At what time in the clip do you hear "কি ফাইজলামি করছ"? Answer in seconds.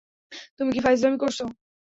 0.75-1.37